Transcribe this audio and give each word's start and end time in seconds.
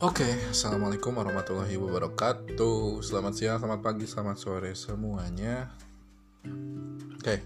Oke, 0.00 0.24
assalamualaikum 0.48 1.12
warahmatullahi 1.12 1.76
wabarakatuh. 1.76 3.04
Selamat 3.04 3.36
siang, 3.36 3.60
selamat 3.60 3.84
pagi, 3.84 4.08
selamat 4.08 4.36
sore 4.40 4.72
semuanya. 4.72 5.76
Oke, 7.20 7.44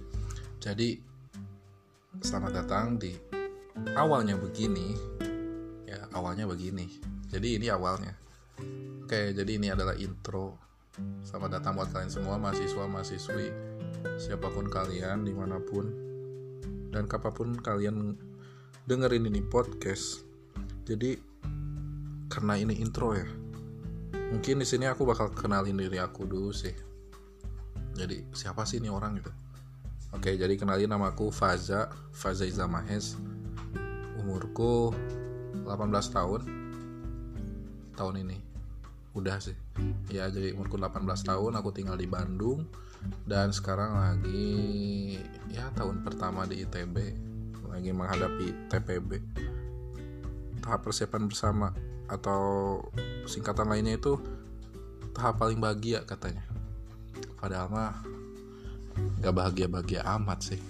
jadi 0.63 0.95
selamat 2.23 2.63
datang 2.63 2.95
di 2.95 3.11
awalnya 3.99 4.39
begini. 4.39 4.95
Ya, 5.82 6.07
awalnya 6.14 6.46
begini. 6.46 6.87
Jadi 7.27 7.59
ini 7.59 7.67
awalnya. 7.75 8.14
Oke, 9.03 9.35
jadi 9.35 9.50
ini 9.50 9.75
adalah 9.75 9.99
intro. 9.99 10.55
Selamat 11.27 11.59
datang 11.59 11.75
buat 11.75 11.91
kalian 11.91 12.14
semua, 12.14 12.39
mahasiswa, 12.39 12.86
mahasiswi, 12.86 13.50
siapa 14.14 14.46
pun 14.46 14.71
kalian, 14.71 15.27
di 15.27 15.35
mana 15.35 15.59
pun, 15.59 15.91
dan 16.95 17.11
kapan 17.11 17.35
pun 17.35 17.49
kalian 17.59 18.14
dengerin 18.86 19.27
ini 19.27 19.43
podcast. 19.43 20.23
Jadi 20.86 21.34
karena 22.35 22.59
ini 22.59 22.83
intro 22.83 23.15
ya. 23.15 23.23
Mungkin 24.35 24.59
di 24.59 24.67
sini 24.67 24.91
aku 24.91 25.07
bakal 25.07 25.31
kenalin 25.31 25.79
diri 25.79 26.03
aku 26.03 26.27
dulu 26.27 26.51
sih. 26.51 26.75
Jadi 27.95 28.27
siapa 28.35 28.67
sih 28.67 28.83
ini 28.83 28.91
orang 28.91 29.23
gitu? 29.23 29.31
Oke 30.11 30.35
jadi 30.35 30.59
kenalin 30.59 30.91
namaku 30.91 31.31
Faza 31.31 31.95
Faza 32.11 32.43
Izamahes 32.43 33.15
umurku 34.19 34.91
18 35.62 35.70
tahun. 36.11 36.41
Tahun 37.95 38.15
ini. 38.19 38.43
Udah 39.15 39.39
sih. 39.39 39.55
Ya 40.11 40.27
jadi 40.27 40.59
umurku 40.59 40.75
18 40.75 41.07
tahun 41.23 41.55
aku 41.55 41.71
tinggal 41.71 41.95
di 41.95 42.11
Bandung. 42.11 42.67
Dan 43.23 43.55
sekarang 43.55 43.95
lagi 43.95 45.15
ya 45.55 45.71
tahun 45.79 46.03
pertama 46.03 46.51
di 46.51 46.67
ITB 46.67 46.97
lagi 47.69 47.91
menghadapi 47.91 48.71
TPB 48.71 49.11
tahap 50.65 50.89
persiapan 50.89 51.29
bersama 51.29 51.69
atau 52.15 52.79
singkatan 53.27 53.67
lainnya 53.67 53.98
itu 53.98 54.15
tahap 55.15 55.43
paling 55.43 55.59
bahagia 55.59 56.07
katanya. 56.07 56.47
Padahal 57.39 57.69
mah 57.70 57.93
gak 59.19 59.34
bahagia 59.34 59.67
bahagia 59.67 60.01
amat 60.19 60.55
sih. 60.55 60.61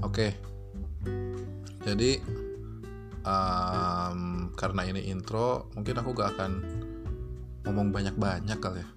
Oke. 0.00 0.36
Jadi 1.84 2.20
um, 3.24 4.48
karena 4.56 4.82
ini 4.88 5.12
intro 5.12 5.68
mungkin 5.76 6.00
aku 6.00 6.10
gak 6.16 6.36
akan 6.36 6.52
ngomong 7.68 7.92
banyak 7.92 8.16
banyak 8.16 8.58
kali 8.60 8.80
ya. 8.80 8.88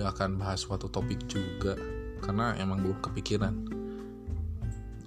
Gak 0.00 0.08
akan 0.16 0.30
bahas 0.40 0.64
suatu 0.64 0.88
topik 0.92 1.24
juga 1.28 1.76
karena 2.20 2.56
emang 2.60 2.84
belum 2.84 3.00
kepikiran. 3.00 3.54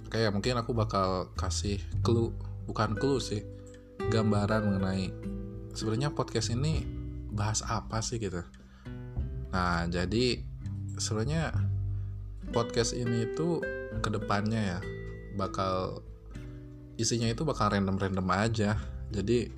Oke 0.06 0.22
ya 0.22 0.30
mungkin 0.30 0.58
aku 0.58 0.74
bakal 0.74 1.30
kasih 1.38 1.78
clue. 2.02 2.34
Bukan 2.64 2.96
clue 2.96 3.20
sih 3.20 3.44
gambaran 4.08 4.64
mengenai 4.66 5.33
sebenarnya 5.74 6.14
podcast 6.14 6.54
ini 6.54 6.86
bahas 7.34 7.60
apa 7.66 7.98
sih 8.00 8.22
gitu? 8.22 8.40
Nah 9.50 9.84
jadi 9.90 10.40
sebenarnya 10.96 11.50
podcast 12.54 12.94
ini 12.94 13.26
itu 13.26 13.58
ke 13.98 14.08
depannya 14.10 14.78
ya 14.78 14.78
bakal 15.34 16.02
isinya 16.94 17.26
itu 17.26 17.42
bakal 17.42 17.74
random-random 17.74 18.26
aja. 18.30 18.78
Jadi 19.10 19.50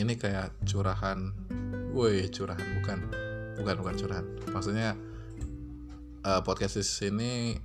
ini 0.00 0.12
kayak 0.16 0.56
curahan 0.64 1.32
woi 1.92 2.32
curahan 2.32 2.64
bukan 2.80 2.98
bukan 3.60 3.74
bukan 3.84 3.94
curahan. 4.00 4.26
Maksudnya 4.56 4.96
uh, 6.24 6.40
podcast 6.40 6.80
ini 7.04 7.60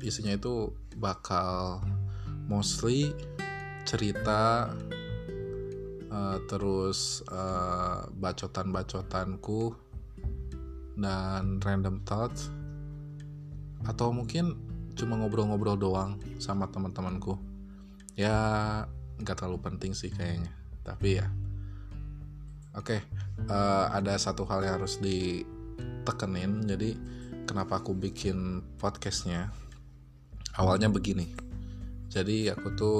isinya 0.00 0.32
itu 0.32 0.72
bakal 0.96 1.84
mostly 2.48 3.12
cerita 3.84 4.72
uh, 6.10 6.38
terus 6.50 7.22
uh, 7.30 8.06
bacotan-bacotanku 8.12 9.74
dan 11.00 11.62
random 11.62 12.02
thoughts. 12.04 12.50
Atau 13.86 14.12
mungkin 14.12 14.58
cuma 14.98 15.16
ngobrol-ngobrol 15.16 15.80
doang 15.80 16.20
sama 16.36 16.68
teman-temanku. 16.68 17.40
Ya 18.18 18.36
nggak 19.22 19.40
terlalu 19.40 19.58
penting 19.64 19.96
sih 19.96 20.12
kayaknya. 20.12 20.52
Tapi 20.84 21.22
ya 21.22 21.26
oke. 22.76 22.98
Okay, 22.98 23.00
uh, 23.48 23.54
eh, 23.54 23.86
ada 24.02 24.20
satu 24.20 24.44
hal 24.44 24.66
yang 24.66 24.82
harus 24.82 25.00
ditekenin. 25.00 26.68
Jadi 26.68 26.98
kenapa 27.48 27.80
aku 27.80 27.96
bikin 27.96 28.60
podcastnya? 28.76 29.48
Awalnya 30.58 30.92
begini. 30.92 31.30
Jadi 32.10 32.50
aku 32.50 32.74
tuh 32.74 32.98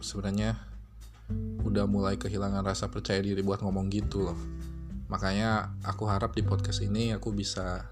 sebenarnya 0.00 0.54
udah 1.70 1.86
mulai 1.86 2.18
kehilangan 2.18 2.66
rasa 2.66 2.90
percaya 2.90 3.22
diri 3.22 3.40
buat 3.46 3.62
ngomong 3.62 3.86
gitu 3.94 4.26
loh. 4.26 4.38
Makanya 5.06 5.78
aku 5.86 6.10
harap 6.10 6.34
di 6.34 6.42
podcast 6.42 6.82
ini 6.82 7.14
aku 7.14 7.30
bisa 7.30 7.86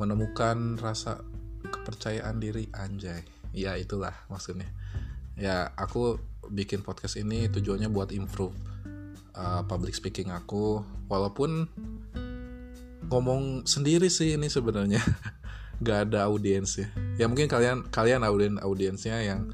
menemukan 0.00 0.80
rasa 0.80 1.20
kepercayaan 1.68 2.40
diri 2.40 2.72
anjay. 2.72 3.20
Ya 3.52 3.76
itulah 3.76 4.16
maksudnya. 4.32 4.66
Ya 5.36 5.76
aku 5.76 6.16
bikin 6.48 6.80
podcast 6.80 7.20
ini 7.20 7.46
tujuannya 7.52 7.92
buat 7.92 8.08
improve 8.10 8.56
uh, 9.36 9.60
public 9.68 9.92
speaking 9.92 10.32
aku. 10.32 10.80
Walaupun 11.12 11.68
ngomong 13.12 13.68
sendiri 13.68 14.08
sih 14.08 14.40
ini 14.40 14.48
sebenarnya. 14.48 15.04
Gak 15.84 16.08
ada 16.08 16.30
audiens 16.30 16.80
ya 16.80 16.88
ya 17.14 17.30
mungkin 17.30 17.46
kalian 17.46 17.86
kalian 17.94 18.26
audien 18.26 18.58
audiensnya 18.58 19.22
yang 19.22 19.50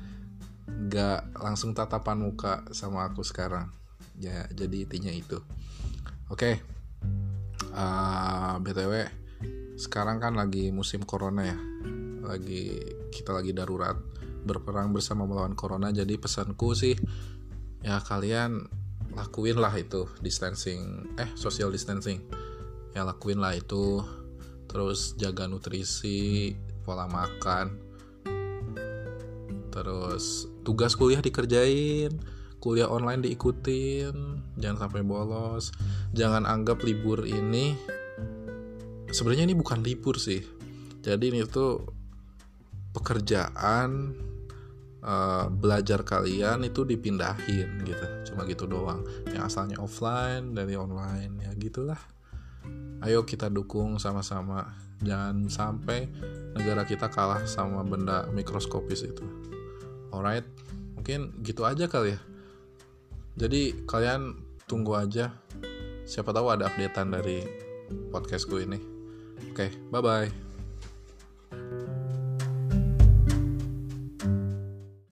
nggak 0.90 1.38
langsung 1.38 1.70
tatapan 1.70 2.18
muka 2.18 2.66
sama 2.74 3.06
aku 3.06 3.22
sekarang. 3.22 3.70
Ya 4.18 4.50
jadi 4.50 4.82
intinya 4.82 5.14
itu. 5.14 5.38
Oke. 6.26 6.34
Okay. 6.34 6.54
uh, 7.70 8.58
btw 8.58 9.06
sekarang 9.78 10.18
kan 10.18 10.34
lagi 10.34 10.74
musim 10.74 11.06
corona 11.06 11.46
ya. 11.46 11.58
Lagi 12.26 12.74
kita 13.14 13.30
lagi 13.30 13.54
darurat. 13.54 13.94
Berperang 14.42 14.90
bersama 14.90 15.24
melawan 15.24 15.54
corona 15.54 15.94
jadi 15.94 16.18
pesanku 16.18 16.74
sih 16.74 16.98
ya 17.80 17.96
kalian 18.04 18.68
lakuin 19.16 19.56
lah 19.56 19.72
itu 19.72 20.04
distancing 20.20 21.14
eh 21.16 21.30
social 21.38 21.72
distancing. 21.72 22.20
Ya 22.92 23.06
lakuin 23.06 23.38
lah 23.38 23.54
itu. 23.54 24.02
Terus 24.66 25.14
jaga 25.16 25.46
nutrisi 25.46 26.52
pola 26.84 27.06
makan. 27.08 27.78
Terus 29.70 30.50
tugas 30.70 30.94
kuliah 30.94 31.18
dikerjain 31.18 32.14
kuliah 32.62 32.86
online 32.86 33.26
diikutin 33.26 34.14
jangan 34.60 34.86
sampai 34.86 35.02
bolos. 35.02 35.72
Jangan 36.12 36.44
anggap 36.44 36.84
libur 36.84 37.24
ini 37.24 37.74
sebenarnya 39.10 39.48
ini 39.50 39.56
bukan 39.56 39.80
libur 39.80 40.20
sih. 40.20 40.44
Jadi 41.00 41.32
ini 41.32 41.40
tuh 41.48 41.80
pekerjaan 42.92 44.12
uh, 45.00 45.48
belajar 45.48 46.04
kalian 46.04 46.68
itu 46.68 46.84
dipindahin 46.84 47.80
gitu. 47.88 48.06
Cuma 48.30 48.44
gitu 48.44 48.68
doang. 48.68 49.02
Yang 49.32 49.44
asalnya 49.48 49.80
offline 49.80 50.52
dari 50.52 50.76
online. 50.76 51.40
Ya 51.48 51.50
gitulah. 51.56 51.98
Ayo 53.00 53.24
kita 53.24 53.48
dukung 53.48 53.96
sama-sama. 53.96 54.76
Jangan 55.00 55.48
sampai 55.48 56.12
negara 56.52 56.84
kita 56.84 57.08
kalah 57.08 57.48
sama 57.48 57.80
benda 57.80 58.28
mikroskopis 58.36 59.08
itu 59.08 59.24
alright. 60.10 60.46
Mungkin 60.98 61.40
gitu 61.42 61.64
aja 61.64 61.88
kali 61.88 62.14
ya. 62.14 62.20
Jadi 63.40 63.86
kalian 63.88 64.36
tunggu 64.68 64.94
aja. 64.98 65.32
Siapa 66.04 66.34
tahu 66.34 66.50
ada 66.50 66.68
updatean 66.68 67.14
dari 67.14 67.46
podcastku 68.10 68.58
ini. 68.60 68.78
Oke 69.50 69.66
okay, 69.66 69.70
bye 69.90 70.02
bye 70.04 70.49